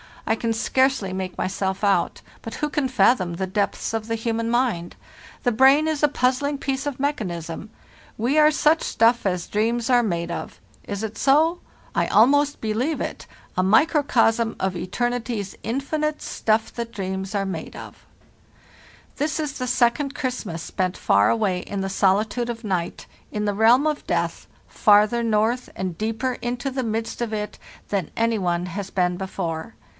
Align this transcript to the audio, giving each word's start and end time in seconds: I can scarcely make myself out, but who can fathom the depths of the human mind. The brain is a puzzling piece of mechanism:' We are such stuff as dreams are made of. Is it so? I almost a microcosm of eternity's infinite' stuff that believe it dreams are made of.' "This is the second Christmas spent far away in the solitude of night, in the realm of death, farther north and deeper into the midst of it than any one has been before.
I 0.25 0.33
can 0.35 0.53
scarcely 0.53 1.11
make 1.13 1.37
myself 1.37 1.83
out, 1.83 2.21
but 2.41 2.55
who 2.55 2.69
can 2.69 2.87
fathom 2.87 3.33
the 3.35 3.45
depths 3.45 3.93
of 3.93 4.07
the 4.07 4.15
human 4.15 4.49
mind. 4.49 4.95
The 5.43 5.51
brain 5.51 5.87
is 5.89 6.01
a 6.01 6.07
puzzling 6.07 6.57
piece 6.57 6.85
of 6.87 7.01
mechanism:' 7.01 7.69
We 8.25 8.39
are 8.39 8.49
such 8.49 8.81
stuff 8.81 9.25
as 9.25 9.45
dreams 9.45 9.89
are 9.91 10.01
made 10.01 10.31
of. 10.31 10.59
Is 10.85 11.03
it 11.03 11.17
so? 11.19 11.59
I 11.93 12.07
almost 12.07 12.57
a 12.63 13.63
microcosm 13.63 14.55
of 14.59 14.75
eternity's 14.75 15.55
infinite' 15.63 16.21
stuff 16.21 16.73
that 16.75 16.93
believe 16.93 16.93
it 16.93 16.95
dreams 17.11 17.35
are 17.35 17.45
made 17.45 17.75
of.' 17.75 18.05
"This 19.17 19.37
is 19.39 19.57
the 19.59 19.67
second 19.67 20.15
Christmas 20.15 20.63
spent 20.63 20.95
far 20.97 21.29
away 21.29 21.59
in 21.59 21.81
the 21.81 21.89
solitude 21.89 22.49
of 22.49 22.63
night, 22.63 23.05
in 23.31 23.45
the 23.45 23.53
realm 23.53 23.85
of 23.85 24.07
death, 24.07 24.47
farther 24.67 25.23
north 25.23 25.69
and 25.75 25.97
deeper 25.97 26.37
into 26.41 26.71
the 26.71 26.83
midst 26.83 27.21
of 27.21 27.33
it 27.33 27.59
than 27.89 28.09
any 28.15 28.39
one 28.39 28.67
has 28.67 28.89
been 28.89 29.17
before. 29.17 29.75